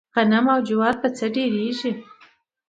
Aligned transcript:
غنم 0.15 0.45
او 0.53 0.59
جوار 0.67 0.95
په 1.01 1.07
څۀ 1.17 1.25
ډېريږي؟ 1.35 1.91